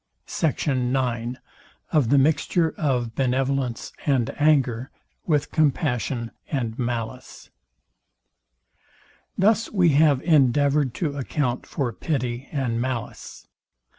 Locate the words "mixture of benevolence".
2.17-3.93